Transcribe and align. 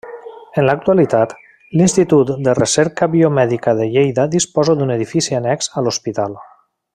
En 0.59 0.63
l'actualitat, 0.67 1.35
l'Institut 1.81 2.31
de 2.47 2.55
Recerca 2.61 3.09
Biomèdica 3.17 3.75
de 3.81 3.89
Lleida 3.97 4.27
disposa 4.37 4.77
d'un 4.81 4.95
edifici 4.97 5.39
annex 5.43 5.71
a 5.75 5.85
l'hospital. 5.89 6.39